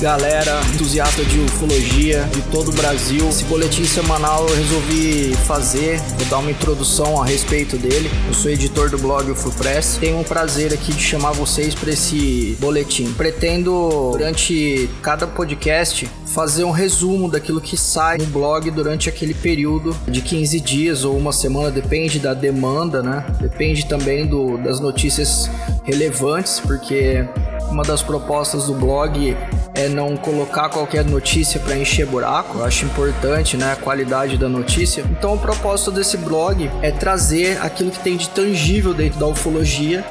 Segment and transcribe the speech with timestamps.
[0.00, 3.28] galera entusiasta de ufologia de todo o Brasil.
[3.28, 8.08] Esse boletim semanal eu resolvi fazer, vou dar uma introdução a respeito dele.
[8.28, 9.98] Eu sou editor do blog UFOPress.
[9.98, 13.12] Tenho um prazer aqui de chamar vocês para esse boletim.
[13.12, 19.96] Pretendo durante cada podcast fazer um resumo daquilo que sai no blog durante aquele período
[20.06, 23.26] de 15 dias ou uma semana, depende da demanda, né?
[23.40, 25.50] Depende também do, das notícias
[25.82, 27.26] relevantes, porque
[27.70, 29.36] uma das propostas do blog
[29.78, 32.58] é não colocar qualquer notícia para encher buraco.
[32.58, 35.04] Eu acho importante, né, a qualidade da notícia.
[35.08, 40.04] Então, o propósito desse blog é trazer aquilo que tem de tangível dentro da ufologia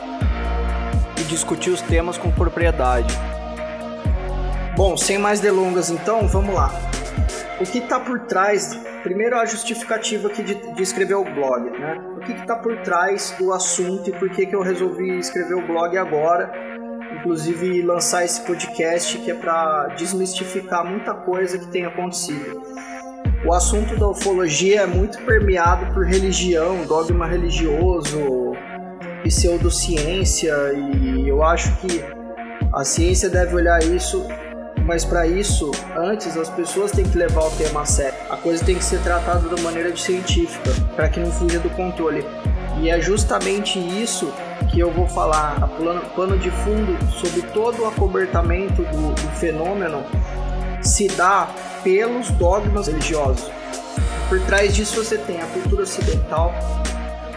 [1.19, 3.13] e discutir os temas com propriedade.
[4.77, 6.71] Bom, sem mais delongas, então, vamos lá.
[7.59, 8.79] O que está por trás?
[9.03, 11.97] Primeiro, a justificativa aqui de, de escrever o blog, né?
[12.15, 15.67] O que está por trás do assunto e por que, que eu resolvi escrever o
[15.67, 16.66] blog agora?
[17.27, 22.61] Inclusive, lançar esse podcast que é para desmistificar muita coisa que tem acontecido.
[23.45, 28.53] O assunto da ufologia é muito permeado por religião, dogma religioso,
[29.25, 32.01] pseudociência, e eu acho que
[32.73, 34.25] a ciência deve olhar isso
[34.85, 38.17] mas para isso, antes as pessoas têm que levar o tema a sério.
[38.29, 42.23] A coisa tem que ser tratada de maneira científica, para que não fuja do controle.
[42.79, 44.31] E é justamente isso
[44.69, 49.35] que eu vou falar, a plano, pano de fundo sobre todo o acobertamento do, do
[49.35, 50.03] fenômeno
[50.81, 51.49] se dá
[51.83, 53.49] pelos dogmas religiosos.
[54.29, 56.53] Por trás disso você tem a cultura ocidental,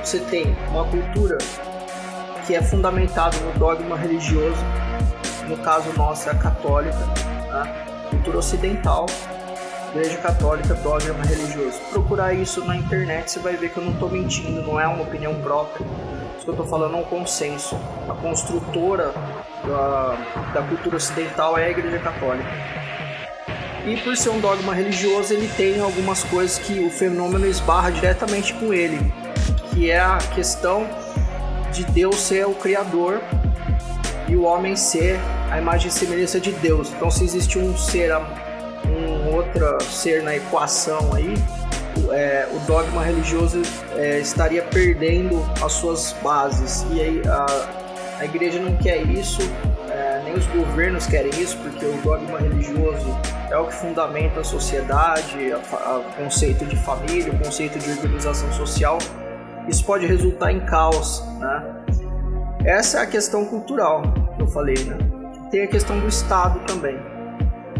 [0.02, 1.38] você tem uma cultura
[2.46, 4.58] que é fundamentada no dogma religioso,
[5.48, 6.98] no caso nosso é a católica,
[7.50, 7.66] Tá?
[8.10, 9.06] Cultura ocidental,
[9.94, 11.80] Igreja Católica, dogma religioso.
[11.90, 15.02] Procurar isso na internet, você vai ver que eu não estou mentindo, não é uma
[15.02, 15.84] opinião própria.
[16.36, 17.76] Isso que eu estou falando é um consenso.
[18.08, 19.12] A construtora
[19.66, 20.16] da,
[20.54, 22.48] da cultura ocidental é a Igreja Católica.
[23.84, 28.54] E por ser um dogma religioso, ele tem algumas coisas que o fenômeno esbarra diretamente
[28.54, 29.12] com ele,
[29.70, 30.86] que é a questão
[31.72, 33.20] de Deus ser o Criador
[34.28, 35.18] e o homem ser
[35.50, 36.90] a imagem e semelhança de Deus.
[36.90, 38.12] Então, se existe um ser,
[39.32, 41.34] outro ser na equação aí,
[42.10, 43.62] é, o dogma religioso
[43.96, 46.86] é, estaria perdendo as suas bases.
[46.90, 49.40] E aí a, a igreja não quer isso,
[49.90, 53.18] é, nem os governos querem isso, porque o dogma religioso
[53.50, 58.98] é o que fundamenta a sociedade, o conceito de família, o conceito de organização social.
[59.68, 61.76] Isso pode resultar em caos, né?
[62.64, 64.02] Essa é a questão cultural
[64.36, 64.98] que eu falei, né?
[65.50, 67.09] Tem a questão do Estado também.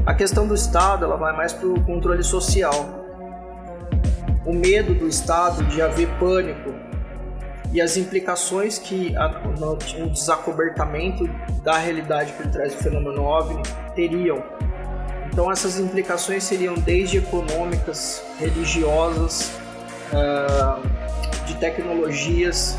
[0.07, 3.05] A questão do Estado ela vai mais para o controle social.
[4.47, 6.75] O medo do Estado de haver pânico
[7.73, 9.29] e as implicações que a,
[9.59, 11.29] no, o desacobertamento
[11.63, 13.63] da realidade por trás do fenômeno OVNI
[13.95, 14.43] teriam.
[15.33, 19.53] Então essas implicações seriam desde econômicas, religiosas,
[20.13, 20.81] uh,
[21.47, 22.77] de tecnologias,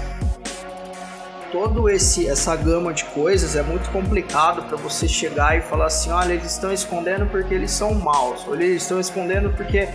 [1.52, 6.10] todo esse essa gama de coisas é muito complicado para você chegar e falar assim,
[6.10, 9.88] olha, eles estão escondendo porque eles são maus, ou eles estão escondendo porque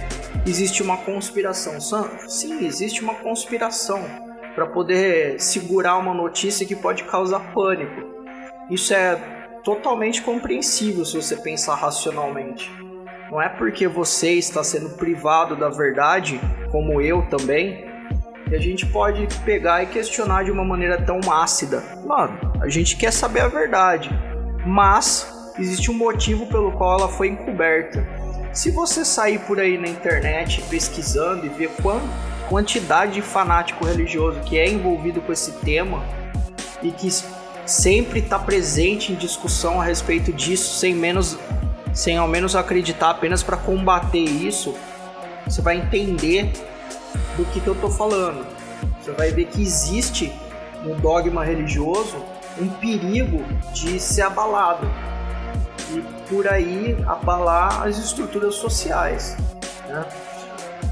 [0.47, 1.81] existe uma conspiração.
[2.29, 4.05] Sim, existe uma conspiração
[4.55, 8.15] para poder segurar uma notícia que pode causar pânico.
[8.71, 9.17] Isso é
[9.65, 12.71] totalmente compreensível se você pensar racionalmente.
[13.31, 17.86] Não é porque você está sendo privado da verdade, como eu também,
[18.51, 21.83] e a gente pode pegar e questionar de uma maneira tão ácida.
[22.05, 24.11] Mano, a gente quer saber a verdade,
[24.65, 28.07] mas existe um motivo pelo qual ela foi encoberta.
[28.53, 32.03] Se você sair por aí na internet pesquisando e ver quant
[32.49, 36.05] quantidade de fanático religioso que é envolvido com esse tema
[36.81, 37.09] e que
[37.67, 41.37] sempre está presente em discussão a respeito disso, sem menos,
[41.93, 44.77] sem ao menos acreditar apenas para combater isso,
[45.45, 46.53] você vai entender
[47.37, 48.47] do que, que eu tô falando.
[49.03, 50.33] Você vai ver que existe
[50.83, 52.17] no dogma religioso
[52.61, 54.87] um perigo de ser abalado
[55.91, 59.37] e por aí abalar as estruturas sociais.
[59.87, 60.05] Né?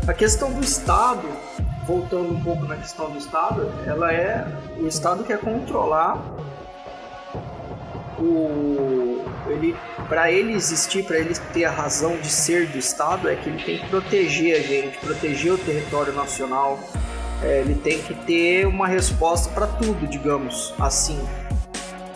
[0.06, 1.26] A questão do Estado,
[1.86, 4.46] voltando um pouco na questão do Estado, ela é
[4.78, 6.22] o Estado quer controlar
[8.24, 9.76] o ele
[10.08, 13.62] para ele existir, para ele ter a razão de ser do Estado, é que ele
[13.62, 16.78] tem que proteger a gente, proteger o território nacional.
[17.42, 21.20] É, ele tem que ter uma resposta para tudo, digamos assim.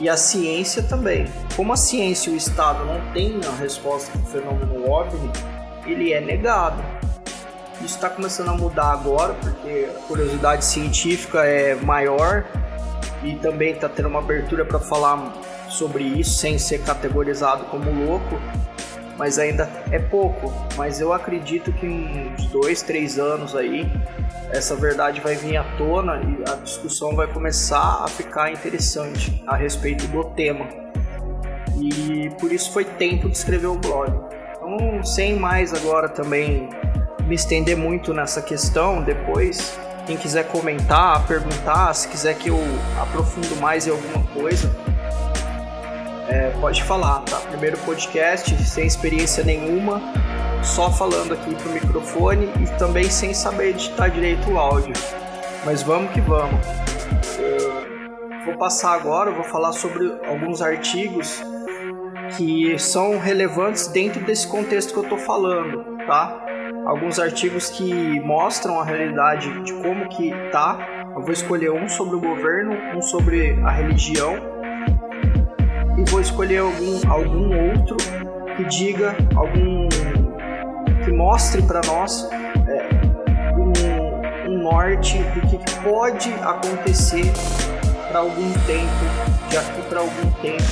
[0.01, 1.27] E a ciência também.
[1.57, 5.31] Como a ciência e o Estado não têm a resposta para o fenômeno OVNI,
[5.87, 6.83] ele é negado.
[7.81, 12.45] Isso está começando a mudar agora, porque a curiosidade científica é maior
[13.23, 15.33] e também está tendo uma abertura para falar
[15.69, 18.38] sobre isso sem ser categorizado como louco,
[19.17, 20.53] mas ainda é pouco.
[20.76, 23.91] Mas eu acredito que em uns dois, três anos aí
[24.50, 29.56] essa verdade vai vir à tona e a discussão vai começar a ficar interessante a
[29.56, 30.67] respeito do tema.
[31.81, 34.11] E por isso foi tempo de escrever o blog.
[34.56, 36.69] Então, sem mais agora também
[37.26, 42.59] me estender muito nessa questão, depois quem quiser comentar, perguntar, se quiser que eu
[43.00, 44.75] aprofundo mais em alguma coisa,
[46.29, 47.39] é, pode falar, tá?
[47.49, 50.01] Primeiro podcast, sem experiência nenhuma,
[50.63, 54.93] só falando aqui pro microfone e também sem saber editar direito o áudio.
[55.65, 56.61] Mas vamos que vamos.
[57.39, 61.43] Eu vou passar agora, vou falar sobre alguns artigos
[62.37, 66.45] que são relevantes dentro desse contexto que eu estou falando, tá?
[66.87, 70.79] Alguns artigos que mostram a realidade de como que tá.
[71.17, 74.58] Eu vou escolher um sobre o governo, um sobre a religião
[75.99, 77.97] e vou escolher algum, algum outro
[78.56, 79.89] que diga algum
[81.05, 82.29] que mostre para nós
[82.69, 82.89] é,
[83.56, 87.33] um, um, norte do que pode acontecer
[88.09, 90.62] para algum tempo, de aqui para algum tempo,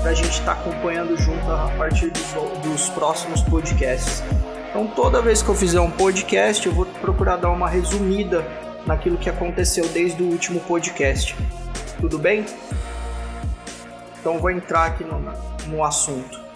[0.00, 4.22] para a gente estar tá acompanhando junto a partir dos, dos próximos podcasts.
[4.70, 8.44] Então, toda vez que eu fizer um podcast, eu vou procurar dar uma resumida
[8.86, 11.34] naquilo que aconteceu desde o último podcast.
[12.00, 12.44] Tudo bem?
[14.20, 15.18] Então, vou entrar aqui no,
[15.68, 16.48] no assunto.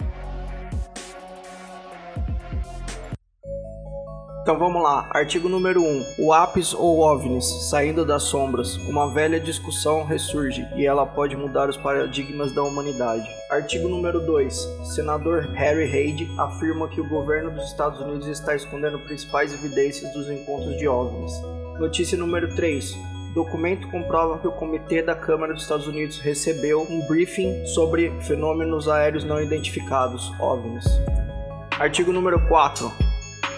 [4.43, 6.15] Então vamos lá, artigo número 1.
[6.19, 8.75] O Apis ou OVNIs, saindo das sombras.
[8.75, 13.25] Uma velha discussão ressurge e ela pode mudar os paradigmas da humanidade.
[13.49, 14.53] Artigo número 2.
[14.93, 20.29] Senador Harry Reid afirma que o governo dos Estados Unidos está escondendo principais evidências dos
[20.29, 21.41] encontros de OVNIs.
[21.79, 23.12] Notícia número 3.
[23.33, 28.87] Documento comprova que o Comitê da Câmara dos Estados Unidos recebeu um briefing sobre fenômenos
[28.87, 30.85] aéreos não identificados, OVNIs.
[31.79, 32.91] Artigo número 4.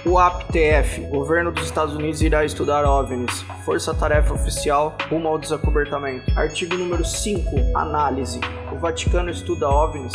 [0.06, 6.32] O APTF, governo dos Estados Unidos irá estudar OVNIs, força-tarefa oficial rumo ao desacobertamento.
[6.40, 8.40] Artigo número 5, análise.
[8.72, 10.14] O Vaticano estuda OVNIs.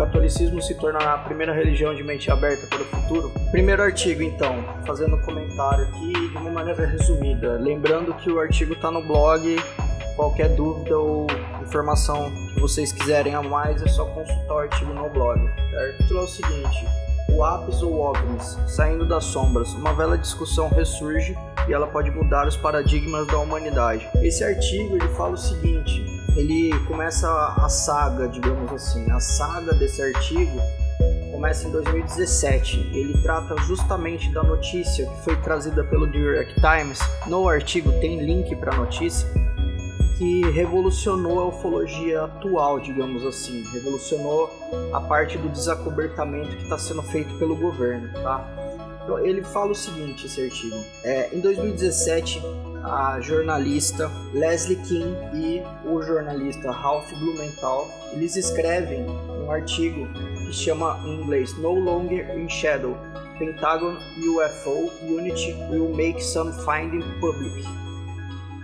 [0.00, 3.30] O catolicismo se tornará a primeira religião de mente aberta para o futuro?
[3.50, 7.58] Primeiro artigo, então, fazendo um comentário aqui de uma maneira resumida.
[7.60, 9.62] Lembrando que o artigo está no blog.
[10.16, 11.26] Qualquer dúvida ou
[11.60, 15.38] informação que vocês quiserem a mais é só consultar o artigo no blog.
[15.70, 16.02] Certo?
[16.02, 16.86] Então é o seguinte:
[17.28, 21.36] o Apis ou OVNIs, saindo das sombras, uma velha discussão ressurge
[21.68, 24.08] e ela pode mudar os paradigmas da humanidade.
[24.22, 26.02] Esse artigo ele fala o seguinte,
[26.36, 30.60] ele começa a saga, digamos assim, a saga desse artigo
[31.40, 32.90] começa em 2017.
[32.92, 37.00] Ele trata justamente da notícia que foi trazida pelo New York Times.
[37.26, 39.26] No artigo tem link para a notícia
[40.18, 44.50] que revolucionou a ufologia atual, digamos assim, revolucionou
[44.92, 48.46] a parte do desacobertamento que está sendo feito pelo governo, tá?
[49.02, 50.76] Então, ele fala o seguinte, esse artigo.
[51.02, 52.42] É, em 2017,
[52.84, 60.06] a jornalista Leslie King e o jornalista Ralph Blumenthal, eles escrevem um artigo
[60.46, 62.96] que chama em inglês No Longer in Shadow,
[63.38, 67.64] Pentagon UFO Unity will make some finding public.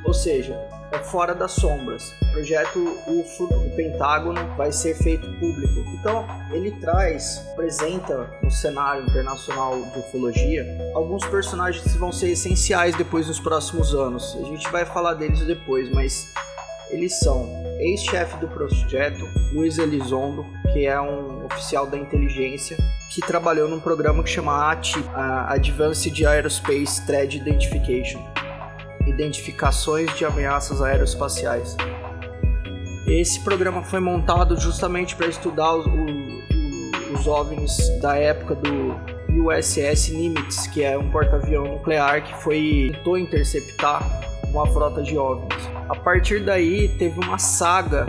[0.05, 0.55] Ou seja,
[0.93, 2.15] é fora das sombras.
[2.23, 5.85] O projeto UFO do Pentágono vai ser feito público.
[5.99, 12.95] Então, ele traz, apresenta no cenário internacional de ufologia alguns personagens que vão ser essenciais
[12.97, 14.37] depois nos próximos anos.
[14.41, 16.33] A gente vai falar deles depois, mas
[16.91, 22.77] eles são ex-chefe do projeto, Luiz Elizondo, que é um oficial da inteligência
[23.11, 25.05] que trabalhou num programa que chama ATI,
[25.49, 28.36] Advanced Aerospace Threat Identification
[29.07, 31.77] identificações de ameaças aeroespaciais.
[33.07, 38.97] Esse programa foi montado justamente para estudar os, OVNIs da época do
[39.49, 44.03] USS Nimitz, que é um porta-avião nuclear que foi tentou interceptar
[44.51, 45.71] uma frota de OVNIs.
[45.89, 48.07] A partir daí teve uma saga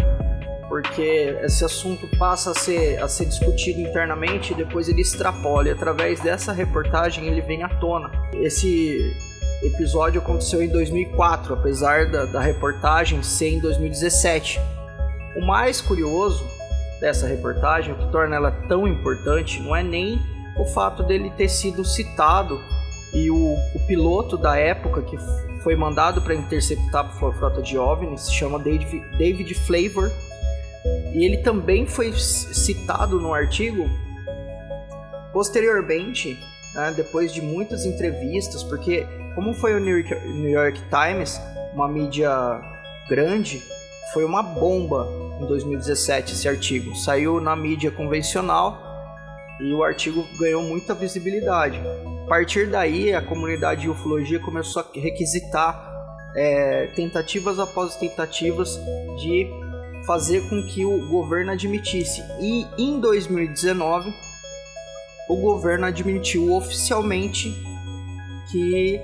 [0.68, 5.68] porque esse assunto passa a ser, a ser discutido internamente e depois ele extrapola.
[5.68, 8.12] E através dessa reportagem ele vem à tona.
[8.34, 9.16] Esse
[9.64, 14.60] episódio aconteceu em 2004, apesar da, da reportagem ser em 2017.
[15.36, 16.46] O mais curioso
[17.00, 20.20] dessa reportagem, o que torna ela tão importante, não é nem
[20.58, 22.60] o fato dele ter sido citado
[23.14, 25.18] e o, o piloto da época que
[25.64, 30.12] foi mandado para interceptar a frota de OVNIs se chama David, David Flavor
[31.14, 33.90] e ele também foi citado no artigo.
[35.34, 36.38] Posteriormente,
[36.78, 41.42] né, depois de muitas entrevistas, porque como foi o New York, New York Times,
[41.74, 42.30] uma mídia
[43.10, 43.62] grande,
[44.14, 45.08] foi uma bomba
[45.42, 46.96] em 2017 esse artigo.
[46.96, 48.78] Saiu na mídia convencional
[49.60, 51.82] e o artigo ganhou muita visibilidade.
[52.26, 55.88] A partir daí, a comunidade de ufologia começou a requisitar
[56.36, 58.80] é, tentativas após tentativas
[59.18, 59.48] de
[60.06, 62.22] fazer com que o governo admitisse.
[62.40, 64.14] E em 2019,
[65.28, 67.56] o governo admitiu oficialmente
[68.50, 69.02] que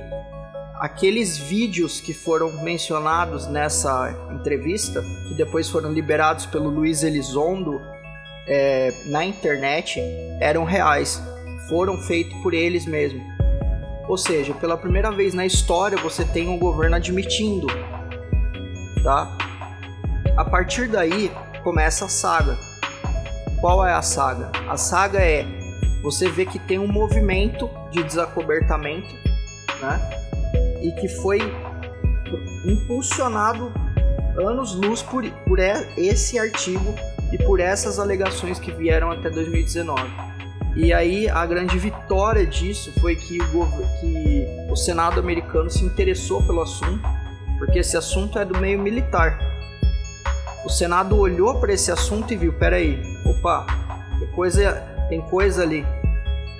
[0.79, 7.81] aqueles vídeos que foram mencionados nessa entrevista, que depois foram liberados pelo Luiz Elizondo
[8.47, 10.01] é, na internet,
[10.39, 11.21] eram reais,
[11.67, 13.21] foram feitos por eles mesmos.
[14.07, 17.67] Ou seja, pela primeira vez na história você tem um governo admitindo,
[19.03, 19.37] tá?
[20.35, 21.31] A partir daí
[21.63, 22.57] começa a saga.
[23.61, 24.51] Qual é a saga?
[24.67, 25.62] A saga é
[26.03, 29.15] você vê que tem um movimento de desacobertamento,
[29.81, 30.21] né?
[30.81, 31.39] E que foi
[32.65, 33.71] impulsionado
[34.37, 36.93] anos-luz por, por esse artigo
[37.31, 40.01] e por essas alegações que vieram até 2019.
[40.75, 43.65] E aí a grande vitória disso foi que o,
[44.01, 47.07] que o Senado americano se interessou pelo assunto,
[47.59, 49.39] porque esse assunto é do meio militar.
[50.65, 53.67] O Senado olhou para esse assunto e viu, peraí, opa,
[54.17, 55.85] tem coisa, tem coisa ali.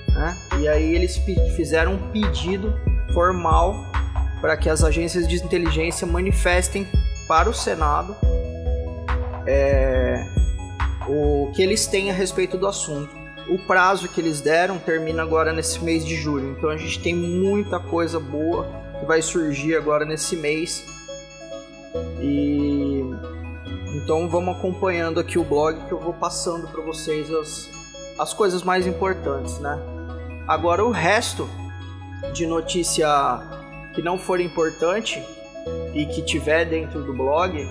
[0.09, 0.37] Né?
[0.59, 1.17] E aí eles
[1.55, 2.73] fizeram um pedido
[3.13, 3.85] formal
[4.39, 6.87] para que as agências de inteligência manifestem
[7.27, 8.15] para o Senado
[9.47, 10.23] é,
[11.07, 13.09] o que eles têm a respeito do assunto.
[13.49, 17.13] O prazo que eles deram termina agora nesse mês de julho, então a gente tem
[17.13, 18.67] muita coisa boa
[18.99, 20.85] que vai surgir agora nesse mês.
[22.21, 23.01] E
[23.95, 27.69] então vamos acompanhando aqui o blog que eu vou passando para vocês as,
[28.17, 29.79] as coisas mais importantes, né?
[30.47, 31.49] Agora o resto
[32.33, 33.07] de notícia
[33.93, 35.23] que não for importante
[35.93, 37.67] e que tiver dentro do blog,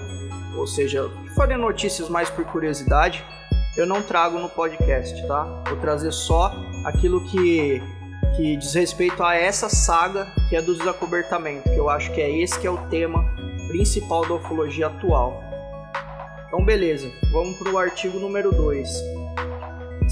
[0.57, 3.25] ou seja, que forem notícias mais por curiosidade,
[3.77, 5.45] eu não trago no podcast, tá?
[5.69, 7.83] Vou trazer só aquilo que,
[8.37, 12.31] que diz respeito a essa saga que é do desacobertamento, que eu acho que é
[12.31, 13.25] esse que é o tema
[13.69, 15.43] principal da ufologia atual.
[16.47, 19.22] Então beleza, vamos para o artigo número 2.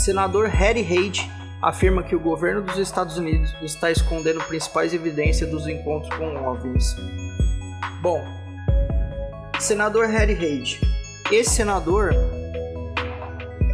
[0.00, 1.30] Senador Harry Reid
[1.60, 6.96] afirma que o governo dos Estados Unidos está escondendo principais evidências dos encontros com OVNIs.
[8.00, 8.24] Bom,
[9.58, 10.80] senador Harry Reid.
[11.30, 12.14] Esse senador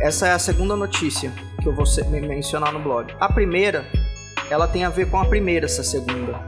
[0.01, 3.15] essa é a segunda notícia que eu vou mencionar no blog.
[3.21, 3.87] A primeira,
[4.51, 6.41] ela tem a ver com a primeira, essa segunda.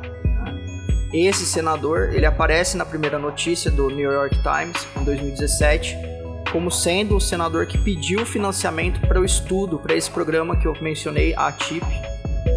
[1.15, 6.18] Esse senador, ele aparece na primeira notícia do New York Times em 2017
[6.53, 10.75] como sendo o senador que pediu financiamento para o estudo, para esse programa que eu
[10.81, 11.85] mencionei, a TIP.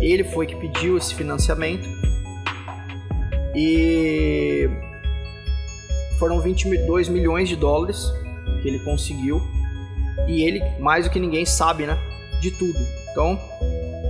[0.01, 1.87] Ele foi que pediu esse financiamento.
[3.55, 4.69] E
[6.17, 8.11] foram 22 milhões de dólares
[8.61, 9.41] que ele conseguiu
[10.27, 11.97] e ele, mais do que ninguém, sabe, né?
[12.39, 12.79] De tudo.
[13.11, 13.39] Então,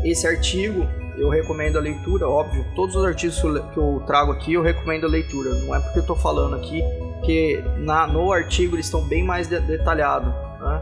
[0.03, 2.65] esse artigo eu recomendo a leitura, óbvio.
[2.75, 5.53] Todos os artigos que eu trago aqui eu recomendo a leitura.
[5.55, 6.83] Não é porque eu estou falando aqui,
[7.23, 10.33] que na, no artigo eles estão bem mais de, detalhados.
[10.59, 10.81] Né?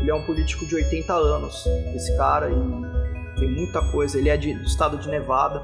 [0.00, 4.18] Ele é um político de 80 anos, esse cara, e tem muita coisa.
[4.18, 5.62] Ele é de, do estado de Nevada.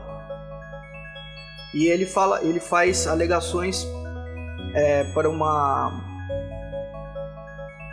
[1.74, 3.86] E ele fala, ele faz alegações
[4.74, 6.08] é, para uma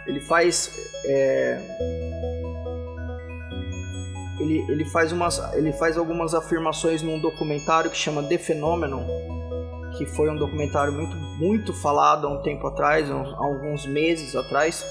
[0.08, 0.72] ele faz
[1.06, 1.60] é,
[4.40, 9.37] ele, ele faz umas ele faz algumas afirmações num documentário que chama The Phenomenon
[9.98, 14.86] que foi um documentário muito muito falado há um tempo atrás alguns meses atrás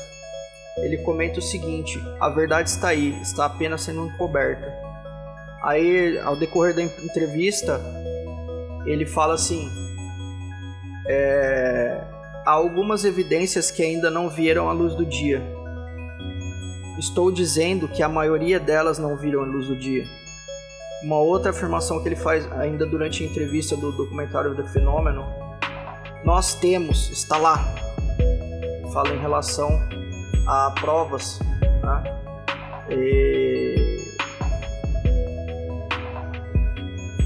[0.79, 4.73] ele comenta o seguinte a verdade está aí está apenas sendo encoberta
[5.63, 7.81] aí ao decorrer da entrevista
[8.87, 9.69] ele fala assim
[11.09, 12.01] é,
[12.45, 15.43] há algumas evidências que ainda não vieram à luz do dia.
[16.99, 20.05] Estou dizendo que a maioria delas não viram à luz do dia.
[21.07, 25.25] Uma outra afirmação que ele faz ainda durante a entrevista do documentário The Fenômeno,
[26.25, 27.65] nós temos, está lá,
[28.93, 29.81] fala em relação
[30.49, 31.39] a provas,
[31.83, 32.03] né?
[32.91, 34.05] E...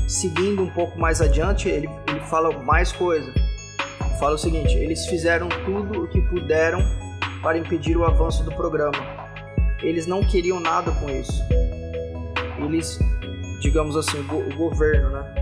[0.06, 3.32] Seguindo um pouco mais adiante, ele, ele fala mais coisa
[4.20, 6.80] fala o seguinte: eles fizeram tudo o que puderam
[7.42, 8.98] para impedir o avanço do programa.
[9.82, 11.42] Eles não queriam nada com isso.
[12.62, 12.98] Eles,
[13.60, 15.34] digamos assim, o, governo, né?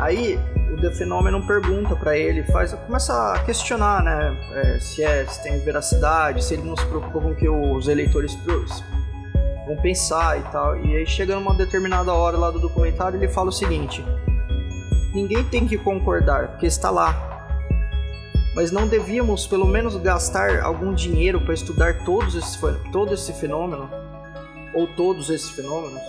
[0.00, 0.38] Aí
[0.72, 4.34] o The Phenomenon pergunta para ele, faz, começa a questionar, né?
[4.54, 7.86] É, se, é, se tem veracidade, se ele não se preocupa com o que os
[7.88, 8.34] eleitores
[9.66, 10.78] vão pensar e tal.
[10.78, 14.02] E aí chega numa determinada hora lá do documentário ele fala o seguinte:
[15.12, 17.26] Ninguém tem que concordar, porque está lá.
[18.54, 22.58] mas não devíamos pelo menos gastar algum dinheiro para estudar todos esses,
[22.92, 23.99] todo esse fenômeno?
[24.74, 26.00] Ou todos esses fenômenos?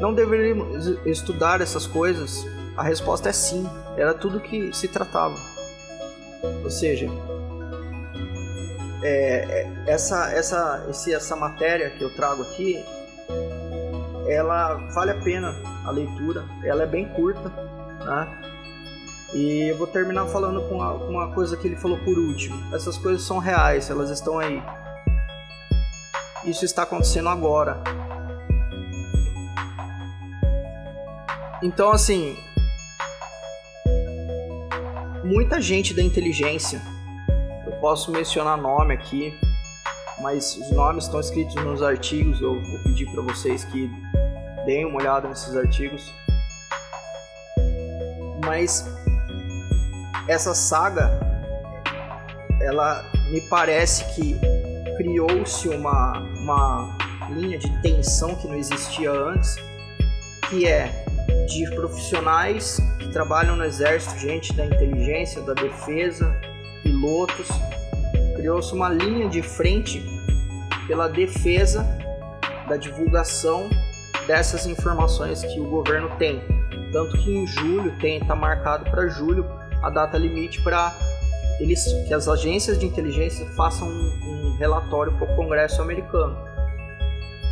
[0.00, 2.46] Não deveríamos estudar essas coisas?
[2.76, 5.36] A resposta é sim, era tudo que se tratava.
[6.62, 7.08] Ou seja,
[9.02, 12.84] é, é, essa, essa, esse, essa matéria que eu trago aqui,
[14.28, 15.54] ela vale a pena
[15.84, 17.48] a leitura, ela é bem curta,
[18.04, 18.48] né?
[19.34, 22.74] E eu vou terminar falando com uma, uma coisa que ele falou por último.
[22.74, 24.62] Essas coisas são reais, elas estão aí.
[26.44, 27.82] Isso está acontecendo agora.
[31.62, 32.36] Então, assim,
[35.24, 36.80] muita gente da inteligência,
[37.66, 39.38] eu posso mencionar nome aqui,
[40.20, 42.40] mas os nomes estão escritos nos artigos.
[42.40, 43.90] Eu vou pedir para vocês que
[44.64, 46.12] deem uma olhada nesses artigos.
[48.44, 48.84] Mas
[50.28, 51.18] essa saga,
[52.60, 54.38] ela me parece que
[54.96, 56.12] criou-se uma,
[56.48, 56.96] uma
[57.30, 59.56] linha de tensão que não existia antes,
[60.48, 61.04] que é
[61.46, 66.34] de profissionais que trabalham no exército, gente da inteligência, da defesa,
[66.82, 67.48] pilotos.
[68.36, 70.02] Criou-se uma linha de frente
[70.86, 71.86] pela defesa
[72.66, 73.68] da divulgação
[74.26, 76.40] dessas informações que o governo tem.
[76.92, 79.44] Tanto que em julho tem está marcado para julho
[79.82, 80.94] a data limite para
[81.60, 86.36] eles que as agências de inteligência façam um, um relatório para o Congresso americano.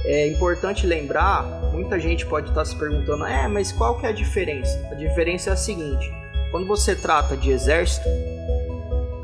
[0.04, 1.42] É importante lembrar,
[1.72, 4.88] muita gente pode estar se perguntando, é, mas qual que é a diferença?
[4.90, 6.12] A diferença é a seguinte:
[6.52, 8.08] quando você trata de exército,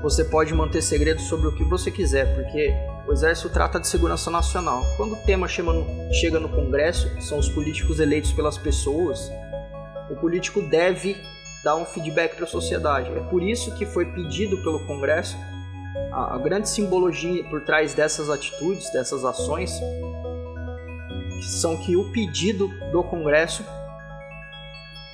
[0.03, 2.75] você pode manter segredo sobre o que você quiser, porque
[3.07, 4.85] o exército trata de segurança nacional.
[4.97, 9.31] Quando o tema chega no, chega no Congresso, são os políticos eleitos pelas pessoas,
[10.11, 11.17] o político deve
[11.65, 13.11] dar um feedback para a sociedade.
[13.11, 15.37] É por isso que foi pedido pelo Congresso
[16.13, 19.81] a, a grande simbologia por trás dessas atitudes, dessas ações,
[21.61, 23.65] são que o pedido do Congresso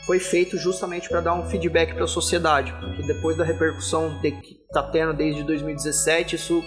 [0.05, 4.33] foi feito justamente para dar um feedback para a sociedade, porque depois da repercussão de,
[4.33, 6.65] que está tendo desde 2017, isso,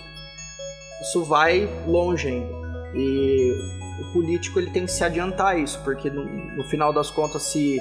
[1.01, 2.61] isso vai longe ainda.
[2.93, 3.51] E
[4.01, 7.43] o político ele tem que se adiantar a isso, porque no, no final das contas,
[7.43, 7.79] se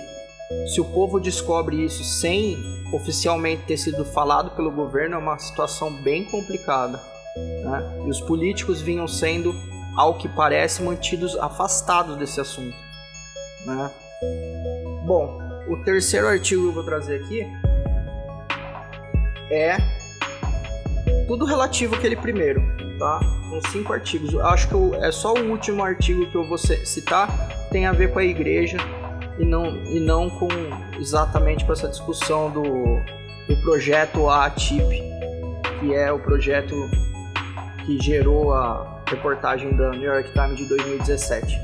[0.66, 2.58] se o povo descobre isso sem
[2.92, 7.00] oficialmente ter sido falado pelo governo, é uma situação bem complicada.
[7.36, 8.02] Né?
[8.06, 9.54] E os políticos vinham sendo,
[9.96, 12.76] ao que parece, mantidos afastados desse assunto.
[13.64, 13.90] Né?
[15.06, 17.46] Bom, o terceiro artigo que eu vou trazer aqui
[19.52, 19.76] é
[21.28, 22.60] tudo relativo àquele primeiro,
[22.98, 23.20] tá?
[23.48, 24.34] São cinco artigos.
[24.36, 27.28] Acho que eu, é só o último artigo que eu vou citar
[27.70, 28.78] tem a ver com a igreja
[29.38, 30.48] e não, e não com
[30.98, 33.00] exatamente com essa discussão do,
[33.48, 35.02] do projeto ATIP,
[35.80, 36.74] que é o projeto
[37.84, 41.60] que gerou a reportagem da New York Times de 2017.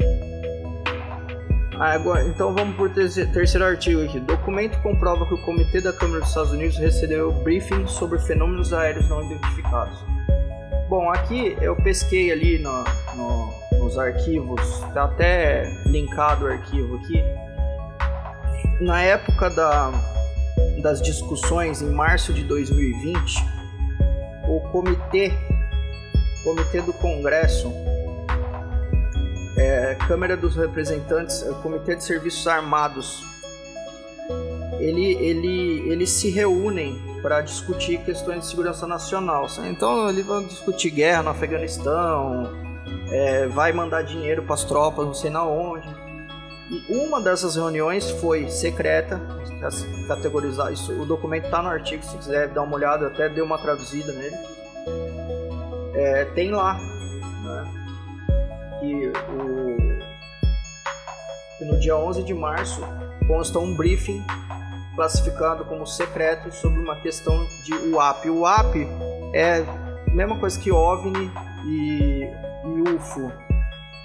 [1.79, 4.19] Agora, então vamos por terceiro, artigo aqui.
[4.21, 9.07] Documento comprova que o Comitê da Câmara dos Estados Unidos recebeu briefing sobre fenômenos aéreos
[9.11, 10.03] não identificados.
[10.89, 17.23] Bom, aqui eu pesquei ali no, no, nos arquivos, tá até linkado o arquivo aqui
[18.81, 19.93] na época da,
[20.83, 23.45] das discussões, em março de 2020,
[24.49, 25.33] o comitê,
[26.45, 27.73] comitê do Congresso,
[29.57, 33.25] é, Câmara dos Representantes, é, Comitê de Serviços Armados,
[34.79, 39.47] ele, ele, eles se reúnem para discutir questões de segurança nacional.
[39.65, 42.53] Então eles vão discutir guerra no Afeganistão,
[43.11, 45.89] é, vai mandar dinheiro para as tropas, não sei na onde.
[46.71, 49.21] E uma dessas reuniões foi secreta,
[50.09, 50.93] categorizar isso.
[51.01, 54.37] O documento está no artigo, se quiser dar uma olhada, até deu uma traduzida nele.
[55.95, 57.65] É, tem lá né,
[58.81, 59.77] que, o,
[61.59, 62.81] que no dia 11 de março
[63.29, 64.25] consta um briefing
[64.97, 68.29] classificado como secreto sobre uma questão de UAP.
[68.29, 68.77] O UAP
[69.33, 71.31] é a mesma coisa que OVNI
[71.65, 72.23] e,
[72.65, 73.46] e UFO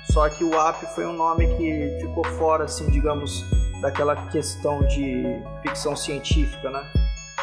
[0.10, 3.46] só que o AP foi um nome que ficou fora, assim, digamos,
[3.82, 6.84] daquela questão de ficção científica, né?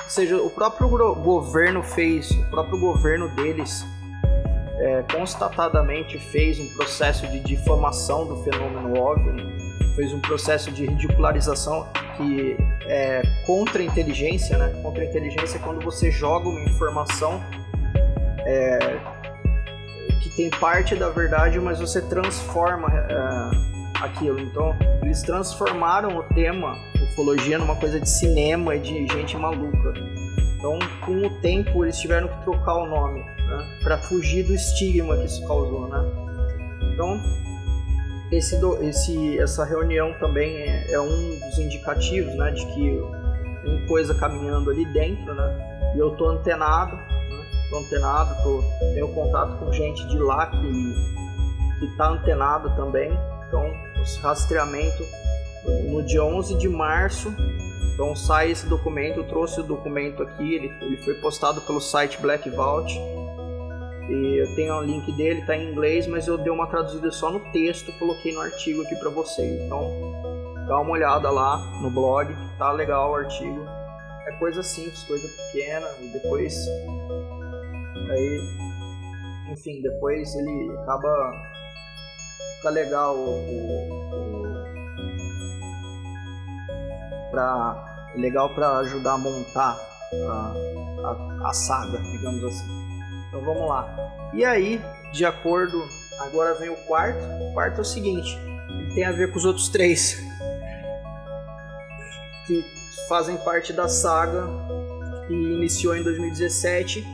[0.04, 3.84] Ou seja, o próprio governo fez, o próprio governo deles
[4.78, 9.42] é, constatadamente fez um processo de difamação do fenômeno OVNI,
[9.96, 14.80] fez um processo de ridicularização que é contra a inteligência, né?
[14.82, 17.42] Contra a inteligência é quando você joga uma informação
[18.46, 18.78] é,
[20.20, 24.40] que tem parte da verdade, mas você transforma uh, aquilo.
[24.40, 29.94] Então, eles transformaram o tema ufologia numa coisa de cinema e de gente maluca.
[30.56, 33.78] Então, com o tempo, eles tiveram que trocar o nome, né?
[33.82, 36.04] Para fugir do estigma que isso causou, né?
[36.92, 37.20] Então,
[38.30, 42.50] esse, esse, essa reunião também é, é, um dos indicativos, né?
[42.50, 43.00] De que
[43.62, 45.92] tem coisa caminhando ali dentro, né?
[45.94, 46.98] E eu tô antenado?
[47.70, 48.62] Tô antenado, tô,
[48.94, 50.94] tenho contato com gente de lá que,
[51.80, 53.10] que tá antenado também.
[53.46, 53.64] Então,
[54.02, 55.04] esse rastreamento
[55.90, 57.34] no dia 11 de março
[57.98, 62.16] então sai esse documento, eu trouxe o documento aqui, ele, ele foi postado pelo site
[62.20, 62.96] Black Vault.
[64.08, 67.28] E eu tenho o link dele, tá em inglês, mas eu dei uma traduzida só
[67.28, 69.60] no texto, coloquei no artigo aqui para vocês.
[69.62, 69.82] Então
[70.68, 73.66] dá uma olhada lá no blog, tá legal o artigo.
[74.28, 76.54] É coisa simples, coisa pequena, e depois
[78.10, 78.68] aí
[79.50, 81.08] enfim, depois ele acaba
[82.56, 84.58] fica legal o, o, o
[87.30, 89.78] pra legal para ajudar a montar
[90.12, 90.54] a,
[91.04, 92.66] a, a, saga, digamos assim.
[93.28, 93.86] Então vamos lá.
[94.32, 94.80] E aí,
[95.12, 95.86] de acordo,
[96.18, 97.22] agora vem o quarto.
[97.42, 98.36] O quarto é o seguinte:
[98.68, 100.18] ele tem a ver com os outros três
[102.46, 102.64] que
[103.08, 104.48] fazem parte da saga
[105.26, 107.06] que iniciou em 2017,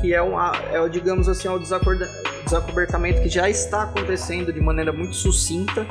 [0.00, 4.92] que é, um, é digamos assim, é o desacobertamento que já está acontecendo de maneira
[4.92, 5.86] muito sucinta,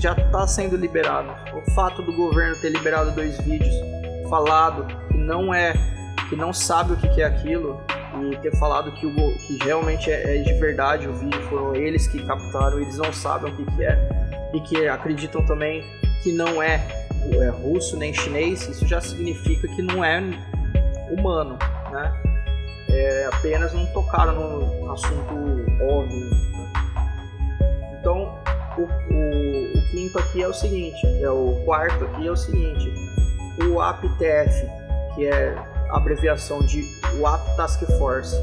[0.00, 1.34] já está sendo liberado.
[1.56, 3.74] O fato do governo ter liberado dois vídeos
[4.28, 5.74] falado que não é
[6.28, 7.80] que não sabe o que é aquilo
[8.22, 12.06] e ter falado que, o, que realmente é, é, de verdade o vídeo foram eles
[12.06, 14.08] que captaram eles não sabem o que, que é
[14.54, 15.84] e que acreditam também
[16.22, 16.86] que não é,
[17.30, 20.22] é russo nem chinês isso já significa que não é
[21.10, 21.58] humano
[22.94, 25.34] é, apenas não tocaram no, assunto
[25.82, 26.30] óbvio
[28.00, 28.38] então
[28.76, 33.14] o, o, o quinto aqui é o seguinte é o quarto aqui é o seguinte
[33.62, 34.68] o APTF,
[35.14, 35.54] que é
[35.90, 36.84] a abreviação de
[37.18, 38.34] WAP Task Force.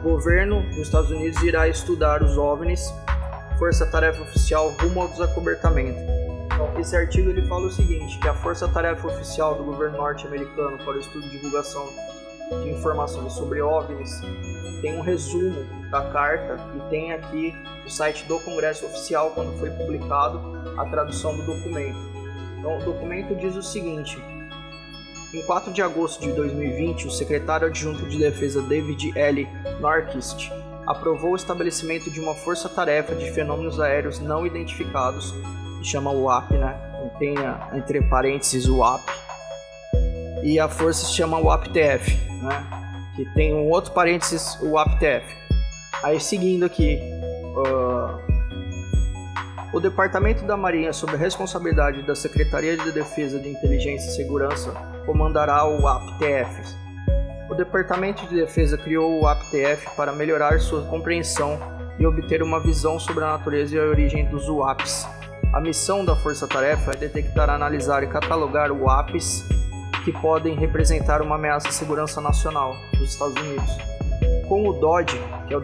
[0.00, 2.92] O governo dos Estados Unidos irá estudar os OVNIs,
[3.58, 5.98] força-tarefa oficial rumo ao desacobertamento.
[6.46, 10.92] Então, esse artigo ele fala o seguinte, que a força-tarefa oficial do governo norte-americano para
[10.92, 11.88] o estudo e divulgação
[12.62, 14.20] de informações sobre OVNIs
[14.84, 17.54] tem um resumo da carta e tem aqui
[17.86, 20.38] o site do Congresso Oficial quando foi publicado
[20.76, 21.96] a tradução do documento.
[22.58, 24.22] Então, o documento diz o seguinte:
[25.32, 29.48] em 4 de agosto de 2020, o secretário adjunto de defesa David L.
[29.80, 30.52] Norquist
[30.86, 35.32] aprovou o estabelecimento de uma força-tarefa de fenômenos aéreos não identificados,
[35.78, 36.78] que chama UAP, né?
[37.18, 39.02] Tenha entre parênteses UAP.
[40.44, 42.66] E a força se chama UAPTF, né?
[43.16, 45.24] Que tem um outro parênteses UAPTF.
[46.02, 47.00] Aí seguindo aqui,
[47.56, 48.20] uh,
[49.72, 54.70] o Departamento da Marinha, sob a responsabilidade da Secretaria de Defesa de Inteligência e Segurança,
[55.06, 56.76] comandará o APTF.
[57.48, 61.58] O Departamento de Defesa criou o APTF para melhorar sua compreensão
[61.98, 65.08] e obter uma visão sobre a natureza e a origem dos UAPs.
[65.54, 69.42] A missão da Força Tarefa é detectar, analisar e catalogar UAPs
[70.04, 73.70] que podem representar uma ameaça à segurança nacional dos Estados Unidos.
[74.48, 75.12] Com o DOD,
[75.48, 75.60] que é o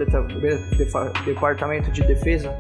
[1.25, 2.51] Departamento de Defesa,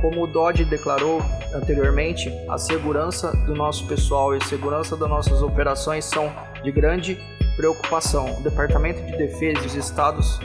[0.00, 1.22] como o Dodge declarou
[1.54, 7.18] anteriormente, a segurança do nosso pessoal e a segurança das nossas operações são de grande
[7.54, 8.38] preocupação.
[8.38, 10.40] O Departamento de Defesa e os estados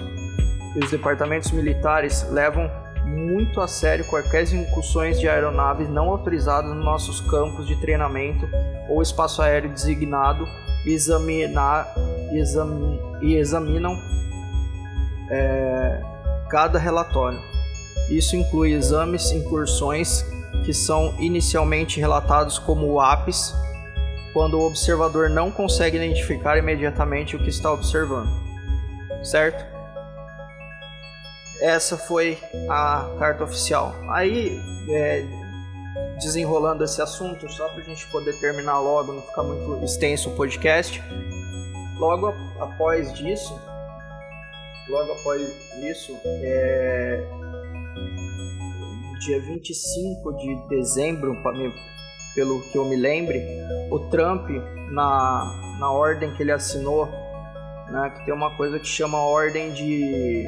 [0.76, 2.69] e os departamentos militares levam
[3.05, 8.47] muito a sério quaisquer incursões de aeronaves não autorizadas nos nossos campos de treinamento
[8.89, 10.47] ou espaço aéreo designado
[10.85, 11.93] e, examinar,
[12.31, 13.97] exam, e examinam
[15.29, 16.01] é,
[16.49, 17.39] cada relatório.
[18.09, 20.23] Isso inclui exames, incursões,
[20.63, 23.53] que são inicialmente relatados como APs,
[24.33, 28.29] quando o observador não consegue identificar imediatamente o que está observando.
[29.23, 29.74] Certo?
[31.61, 32.37] Essa foi
[32.69, 33.95] a carta oficial.
[34.09, 35.25] Aí, é,
[36.19, 40.35] desenrolando esse assunto, só para a gente poder terminar logo, não ficar muito extenso o
[40.35, 41.01] podcast.
[41.97, 43.57] Logo após disso,
[44.89, 45.41] logo após
[45.81, 47.23] isso, é,
[49.19, 51.35] dia 25 de dezembro,
[52.33, 53.41] pelo que eu me lembre,
[53.89, 54.49] o Trump,
[54.91, 57.07] na, na ordem que ele assinou,
[57.89, 60.43] né, que tem uma coisa que chama ordem de.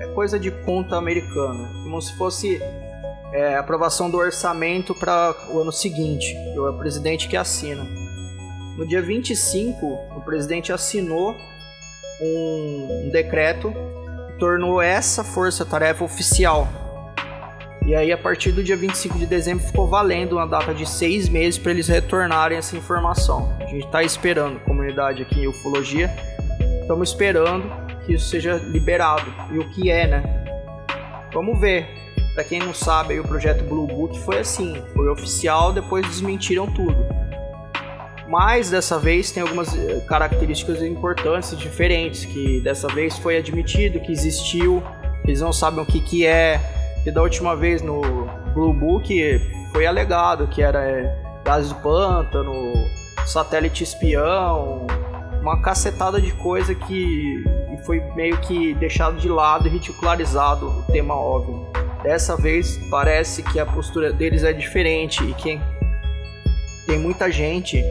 [0.00, 2.60] É coisa de conta americana, como se fosse
[3.32, 7.84] é, aprovação do orçamento para o ano seguinte, é o presidente que assina.
[8.76, 11.36] No dia 25, o presidente assinou
[12.20, 13.72] um, um decreto
[14.26, 16.66] que tornou essa força-tarefa oficial
[17.90, 21.28] e aí, a partir do dia 25 de dezembro, ficou valendo uma data de seis
[21.28, 23.52] meses para eles retornarem essa informação.
[23.58, 26.08] A gente está esperando, comunidade aqui em Ufologia,
[26.82, 29.32] estamos esperando que isso seja liberado.
[29.52, 30.22] E o que é, né?
[31.32, 31.86] Vamos ver.
[32.34, 36.66] Para quem não sabe, aí, o projeto Blue Book foi assim, foi oficial, depois desmentiram
[36.66, 36.96] tudo.
[38.28, 44.12] Mas dessa vez tem algumas eh, características importantes diferentes, que dessa vez foi admitido que
[44.12, 44.80] existiu,
[45.24, 46.60] eles não sabem o que, que é,
[47.04, 48.00] e da última vez no
[48.54, 49.40] Blue Book
[49.72, 52.72] foi alegado que era é, gás do pântano,
[53.26, 54.86] satélite espião,
[55.40, 57.42] uma cacetada de coisa que
[57.80, 61.66] foi meio que deixado de lado e ridicularizado o tema óbvio.
[62.02, 65.60] Dessa vez parece que a postura deles é diferente e que
[66.86, 67.82] tem muita gente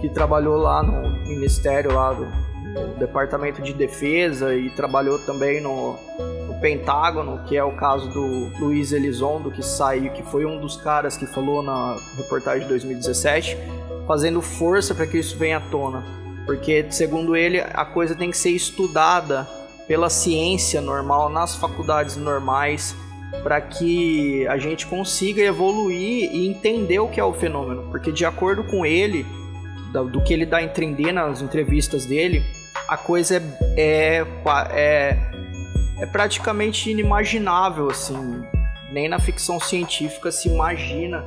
[0.00, 5.96] que trabalhou lá no ministério lá do no departamento de defesa e trabalhou também no,
[6.46, 10.76] no, Pentágono, que é o caso do Luiz Elizondo, que saiu, que foi um dos
[10.76, 13.56] caras que falou na reportagem de 2017,
[14.08, 16.04] fazendo força para que isso venha à tona.
[16.48, 19.46] Porque, segundo ele, a coisa tem que ser estudada
[19.86, 22.96] pela ciência normal, nas faculdades normais,
[23.42, 27.90] para que a gente consiga evoluir e entender o que é o fenômeno.
[27.90, 29.26] Porque, de acordo com ele,
[30.10, 32.42] do que ele dá a entender nas entrevistas dele,
[32.88, 33.42] a coisa é,
[33.76, 34.26] é,
[34.72, 35.18] é,
[36.00, 38.42] é praticamente inimaginável, assim.
[38.90, 41.26] Nem na ficção científica se imagina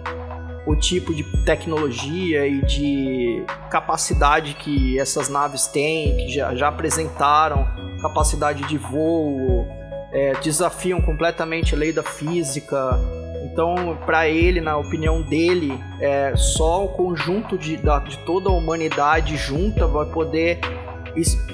[0.65, 7.67] o tipo de tecnologia e de capacidade que essas naves têm, que já, já apresentaram,
[8.02, 9.67] capacidade de voo,
[10.12, 13.00] é, desafiam completamente a lei da física.
[13.43, 18.54] Então, para ele, na opinião dele, é, só o conjunto de, da, de toda a
[18.54, 20.60] humanidade junta vai poder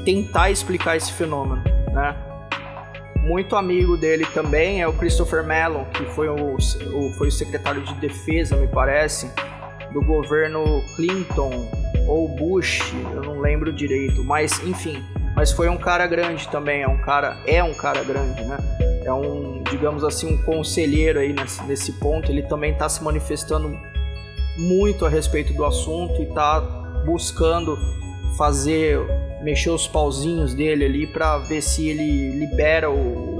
[0.03, 2.26] tentar explicar esse fenômeno, né?
[3.27, 7.81] Muito amigo dele também é o Christopher Mellon, que foi o, o, foi o secretário
[7.81, 9.29] de defesa, me parece,
[9.91, 11.69] do governo Clinton
[12.07, 15.03] ou Bush, eu não lembro direito, mas enfim,
[15.35, 18.57] mas foi um cara grande também, é um cara, é um cara grande, né?
[19.03, 23.77] É um, digamos assim, um conselheiro aí nesse, nesse ponto, ele também está se manifestando
[24.55, 26.61] muito a respeito do assunto e está
[27.05, 27.77] buscando
[28.37, 29.01] fazer
[29.41, 33.37] mexer os pauzinhos dele ali para ver se ele libera o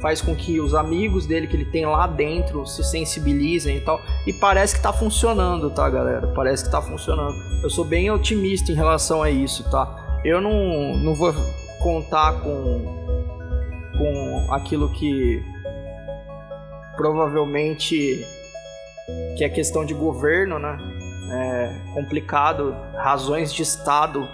[0.00, 4.00] faz com que os amigos dele que ele tem lá dentro se sensibilizem e tal.
[4.26, 6.28] E parece que tá funcionando, tá, galera?
[6.28, 7.34] Parece que tá funcionando.
[7.62, 10.20] Eu sou bem otimista em relação a isso, tá?
[10.24, 11.32] Eu não, não vou
[11.80, 13.06] contar com
[13.96, 15.42] com aquilo que
[16.96, 18.26] provavelmente
[19.36, 20.76] que é questão de governo, né?
[21.28, 24.28] É complicado, razões de Estado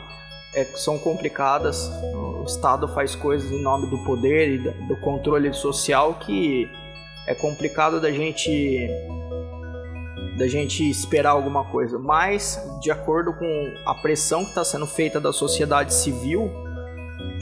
[0.54, 1.90] é, são complicadas.
[2.12, 6.68] O Estado faz coisas em nome do poder e do controle social que
[7.26, 8.88] é complicado da gente
[10.36, 11.98] da gente esperar alguma coisa.
[11.98, 16.50] Mas de acordo com a pressão que está sendo feita da sociedade civil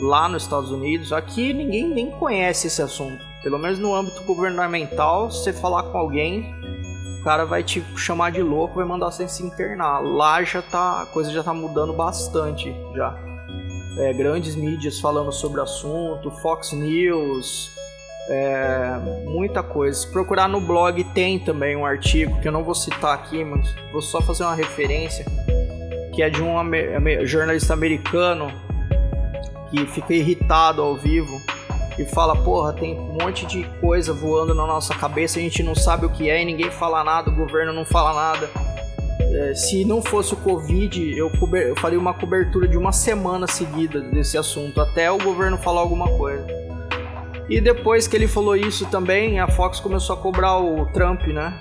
[0.01, 3.25] lá nos Estados Unidos, aqui ninguém nem conhece esse assunto.
[3.43, 6.55] Pelo menos no âmbito governamental, você falar com alguém,
[7.21, 10.01] o cara vai te chamar de louco, vai mandar você se internar.
[10.01, 13.15] Lá já tá, a coisa já tá mudando bastante já.
[13.99, 17.71] É, grandes mídias falando sobre o assunto, Fox News,
[18.29, 20.01] é, muita coisa.
[20.01, 23.71] Se procurar no blog tem também um artigo que eu não vou citar aqui, mas
[23.93, 25.27] vou só fazer uma referência
[26.15, 26.57] que é de um
[27.27, 28.51] jornalista americano
[29.71, 31.41] que fica irritado ao vivo
[32.01, 35.75] e fala, porra, tem um monte de coisa voando na nossa cabeça, a gente não
[35.75, 38.49] sabe o que é e ninguém fala nada, o governo não fala nada.
[39.21, 44.01] É, se não fosse o Covid, eu, eu faria uma cobertura de uma semana seguida
[44.01, 46.47] desse assunto, até o governo falar alguma coisa.
[47.51, 51.53] E depois que ele falou isso também, a Fox começou a cobrar o Trump, né?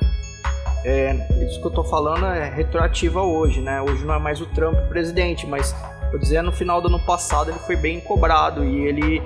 [0.85, 3.81] É, isso que eu tô falando é retroativa hoje, né?
[3.81, 5.75] Hoje não é mais o Trump presidente, mas
[6.13, 9.21] eu dizer no final do ano passado ele foi bem cobrado e ele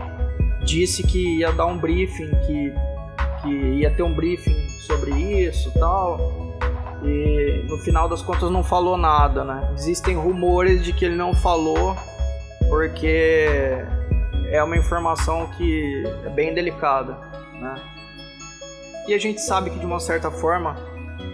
[0.64, 2.74] disse que ia dar um briefing, que,
[3.42, 6.54] que ia ter um briefing sobre isso tal.
[7.04, 9.72] E no final das contas não falou nada, né?
[9.76, 11.98] Existem rumores de que ele não falou
[12.70, 13.48] porque
[14.50, 17.18] é uma informação que é bem delicada,
[17.60, 17.76] né?
[19.08, 20.78] E a gente sabe que de uma certa forma,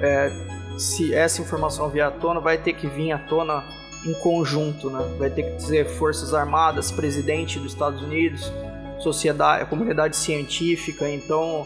[0.02, 0.32] é,
[0.78, 3.63] se essa informação vier à tona, vai ter que vir à tona
[4.06, 5.15] em conjunto, né?
[5.20, 8.52] Vai ter que dizer Forças Armadas, presidente dos Estados Unidos,
[9.00, 11.66] sociedade, a comunidade científica, então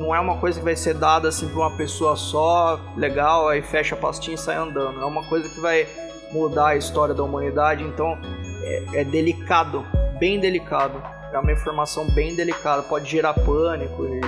[0.00, 3.62] não é uma coisa que vai ser dada assim para uma pessoa só, legal, aí
[3.62, 5.00] fecha a pastinha e sai andando.
[5.00, 5.86] É uma coisa que vai
[6.32, 8.18] mudar a história da humanidade, então
[8.62, 9.84] é, é delicado,
[10.18, 11.02] bem delicado.
[11.32, 14.20] É uma informação bem delicada, pode gerar pânico e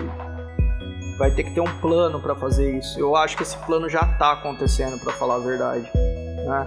[1.18, 2.98] vai ter que ter um plano para fazer isso.
[2.98, 5.90] Eu acho que esse plano já está acontecendo, para falar a verdade.
[5.94, 6.66] Né?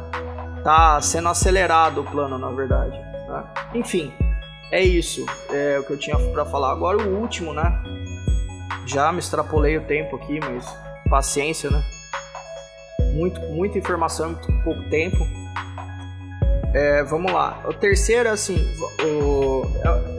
[0.64, 2.98] Tá sendo acelerado o plano, na verdade.
[2.98, 3.44] Né?
[3.76, 4.14] Enfim,
[4.72, 6.72] é isso, é o que eu tinha para falar.
[6.72, 7.82] Agora o último, né?
[8.86, 10.66] Já me extrapolei o tempo aqui, mas
[11.10, 11.84] paciência, né?
[13.14, 15.18] Muito, muita informação, muito pouco tempo.
[16.74, 17.64] É, vamos lá.
[17.66, 18.58] O terceiro, assim,
[19.02, 19.64] o,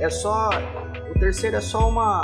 [0.00, 0.50] é, é só.
[1.14, 2.22] O terceiro é só uma.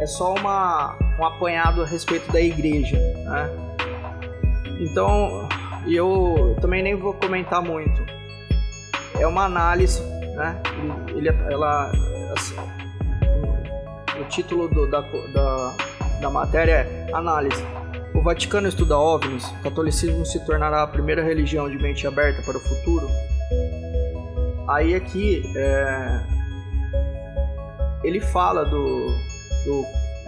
[0.00, 3.50] É só uma, um apanhado a respeito da igreja, né?
[4.80, 5.48] Então,
[5.86, 8.04] eu também nem vou comentar muito.
[9.18, 10.02] É uma análise,
[10.38, 10.62] né?
[11.08, 11.92] Ele, ela,
[12.32, 12.56] assim,
[14.20, 15.74] o título do, da, da,
[16.20, 17.62] da matéria é Análise
[18.18, 22.56] o Vaticano estuda OVNIs, o catolicismo se tornará a primeira religião de mente aberta para
[22.56, 23.08] o futuro?
[24.66, 26.20] Aí aqui é,
[28.02, 29.06] ele fala do,
[29.64, 29.84] do,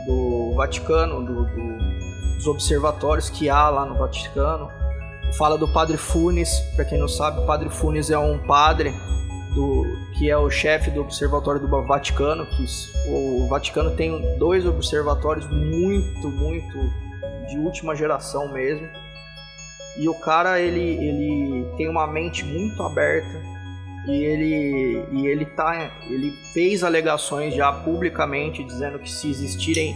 [0.06, 1.78] do Vaticano, do, do,
[2.36, 4.70] dos observatórios que há lá no Vaticano,
[5.36, 8.94] fala do Padre Funes, para quem não sabe, o Padre Funes é um padre
[9.54, 12.64] do, que é o chefe do Observatório do Vaticano, que
[13.08, 16.78] o Vaticano tem dois observatórios muito, muito
[17.48, 18.88] de última geração mesmo.
[19.96, 23.42] E o cara, ele, ele tem uma mente muito aberta
[24.06, 29.94] e ele, e ele, tá, ele fez alegações já publicamente dizendo que se existirem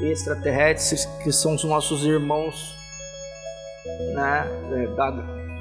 [0.00, 2.76] extraterrestres que são os nossos irmãos,
[4.14, 5.08] né, é, da,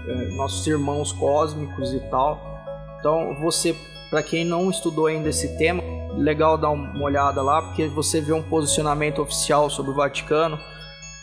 [0.07, 2.56] é, nossos irmãos cósmicos e tal.
[2.99, 3.75] Então você,
[4.09, 5.83] para quem não estudou ainda esse tema,
[6.15, 10.59] legal dar uma olhada lá porque você vê um posicionamento oficial sobre o Vaticano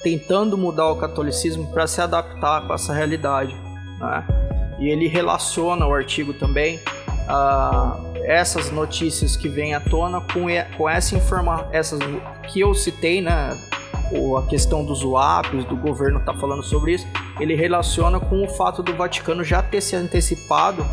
[0.02, 3.54] tentando mudar o catolicismo para se adaptar com essa realidade.
[3.98, 4.26] Né?
[4.78, 6.78] E ele relaciona o artigo também
[7.26, 11.98] a essas notícias que vêm à tona com, com essa informação, essas
[12.48, 13.58] que eu citei, né?
[14.38, 17.06] a questão dos WAPs, do governo está falando sobre isso,
[17.40, 20.84] ele relaciona com o fato do Vaticano já ter se antecipado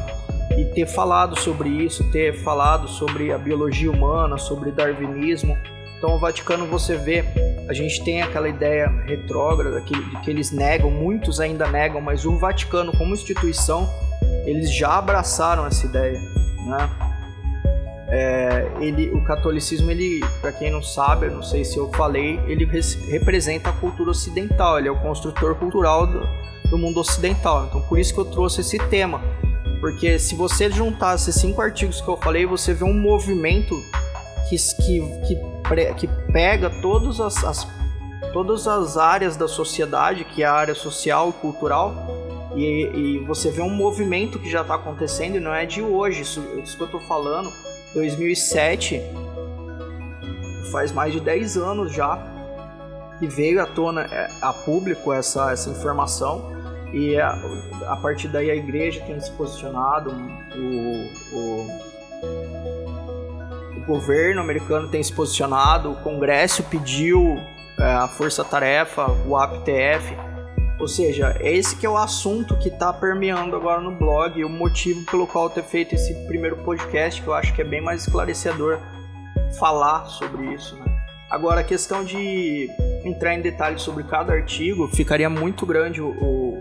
[0.57, 5.57] e ter falado sobre isso, ter falado sobre a biologia humana, sobre darwinismo.
[5.97, 7.23] Então, o Vaticano, você vê
[7.71, 12.37] a gente tem aquela ideia retrógrada que, que eles negam, muitos ainda negam, mas o
[12.37, 13.89] Vaticano como instituição,
[14.45, 16.19] eles já abraçaram essa ideia,
[16.65, 16.89] né?
[18.09, 22.41] É, ele, o catolicismo, ele, para quem não sabe, eu não sei se eu falei,
[22.45, 22.65] ele
[23.09, 26.27] representa a cultura ocidental, ele é o construtor cultural do,
[26.69, 27.67] do mundo ocidental.
[27.67, 29.21] Então, por isso que eu trouxe esse tema,
[29.81, 33.83] porque se você juntar esses cinco artigos que eu falei, você vê um movimento
[34.47, 35.51] que, que, que
[35.97, 37.67] que pega todas as, as,
[38.33, 41.95] todas as áreas da sociedade, que é a área social e cultural,
[42.55, 46.21] e, e você vê um movimento que já está acontecendo e não é de hoje,
[46.21, 47.51] isso, isso que eu estou falando,
[47.93, 49.01] 2007,
[50.71, 52.21] faz mais de 10 anos já,
[53.17, 56.60] que veio à tona é, a público essa, essa informação
[56.93, 57.37] e a,
[57.87, 60.11] a partir daí a igreja tem se posicionado,
[60.55, 61.91] o, o
[63.81, 67.37] o governo americano tem se posicionado, o Congresso pediu
[67.79, 70.15] é, a força-tarefa, o APTF,
[70.79, 74.49] ou seja, esse que é o assunto que está permeando agora no blog e o
[74.49, 77.81] motivo pelo qual eu ter feito esse primeiro podcast, que eu acho que é bem
[77.81, 78.79] mais esclarecedor
[79.59, 80.75] falar sobre isso.
[80.75, 80.85] Né?
[81.29, 82.69] Agora, a questão de
[83.03, 86.09] entrar em detalhes sobre cada artigo, ficaria muito grande o,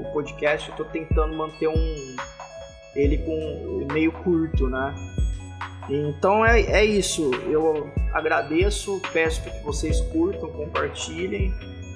[0.01, 2.17] o, podcast, eu estou tentando manter um
[2.95, 4.95] ele com meio curto, né?
[5.89, 7.31] Então é, é isso.
[7.49, 11.53] Eu agradeço, peço que vocês curtam, compartilhem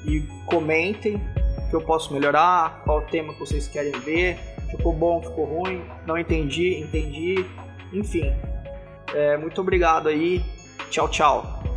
[0.07, 1.21] e comentem
[1.71, 4.39] que eu posso melhorar, qual tema que vocês querem ver.
[4.71, 7.45] Ficou bom, ficou ruim, não entendi, entendi.
[7.93, 8.33] Enfim,
[9.15, 10.45] é, muito obrigado aí.
[10.91, 11.74] Tchau, tchau.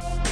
[0.00, 0.23] Bye.